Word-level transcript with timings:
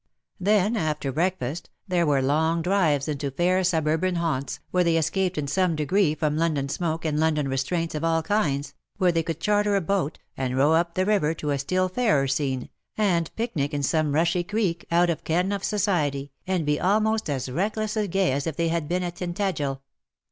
Then, 0.39 0.75
after 0.75 1.11
breakfast, 1.11 1.69
there 1.87 2.07
were 2.07 2.23
long 2.23 2.63
drives 2.63 3.07
into 3.07 3.29
fair 3.29 3.63
suburban 3.63 4.15
haunts, 4.15 4.59
where 4.71 4.83
they 4.83 4.97
escaped 4.97 5.37
in 5.37 5.45
some 5.45 5.75
degree 5.75 6.15
from 6.15 6.35
London 6.39 6.69
smoke 6.69 7.05
and 7.05 7.19
London 7.19 7.47
restraints 7.47 7.93
of 7.93 8.03
all 8.03 8.23
kinds, 8.23 8.73
where 8.97 9.11
they 9.11 9.21
could 9.21 9.39
charter 9.39 9.75
a 9.75 9.79
boat, 9.79 10.17
and 10.35 10.57
row 10.57 10.73
up 10.73 10.95
the 10.95 11.05
river 11.05 11.35
to 11.35 11.51
a 11.51 11.59
still 11.59 11.87
fairer 11.87 12.27
scene, 12.27 12.69
and 12.97 13.29
picnic 13.35 13.75
in 13.75 13.83
some 13.83 14.13
rushy 14.15 14.43
creek, 14.43 14.87
out 14.89 15.11
of 15.11 15.23
ken 15.23 15.51
of 15.51 15.63
society, 15.63 16.31
and 16.47 16.65
be 16.65 16.77
IN 16.77 16.77
SOCIETY. 16.79 16.83
151 16.87 16.91
almost 17.05 17.29
as 17.29 17.51
recklessly 17.51 18.07
gay 18.07 18.31
as 18.31 18.47
if 18.47 18.55
they 18.55 18.69
had 18.69 18.87
been 18.89 19.03
at 19.03 19.17
Tintagel. 19.17 19.81